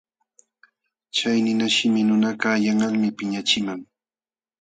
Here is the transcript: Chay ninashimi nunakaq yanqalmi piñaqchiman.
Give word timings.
Chay 1.15 1.37
ninashimi 1.45 2.01
nunakaq 2.07 2.55
yanqalmi 2.65 3.09
piñaqchiman. 3.17 3.79